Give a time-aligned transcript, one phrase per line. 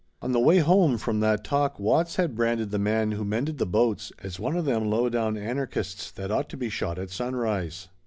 [0.19, 3.67] On the way home from that talk Watts had branded the man who mended the
[3.67, 7.87] boats as one of them low down anarchists that ought to be shot at sunrise.